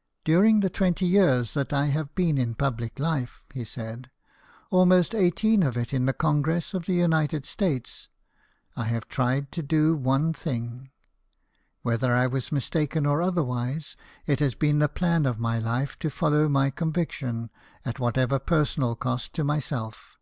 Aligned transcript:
"During 0.24 0.58
the 0.62 0.68
twenty 0.68 1.06
years 1.06 1.54
that 1.54 1.72
I 1.72 1.86
have 1.90 2.12
been 2.16 2.38
in 2.38 2.56
public 2.56 2.98
life," 2.98 3.44
he 3.54 3.62
said," 3.64 4.10
almost 4.72 5.14
eighteen 5.14 5.62
of 5.62 5.76
it 5.76 5.94
in 5.94 6.06
the 6.06 6.12
Congress 6.12 6.74
of 6.74 6.86
the 6.86 6.94
United 6.94 7.46
States, 7.46 8.08
I 8.74 8.82
have 8.86 9.06
tried 9.06 9.52
to 9.52 9.62
do 9.62 9.94
one 9.94 10.32
thing. 10.32 10.90
Whether 11.82 12.16
I 12.16 12.26
was 12.26 12.50
mistaken 12.50 13.06
or 13.06 13.22
otherwise, 13.22 13.96
it 14.26 14.40
has 14.40 14.56
been 14.56 14.80
the 14.80 14.88
plan 14.88 15.24
of 15.24 15.38
my 15.38 15.60
life 15.60 15.96
to 16.00 16.10
follow 16.10 16.48
my 16.48 16.70
conviction, 16.70 17.50
at 17.84 18.00
whatever 18.00 18.40
personal 18.40 18.96
cost 18.96 19.34
to 19.34 19.44
myself. 19.44 20.18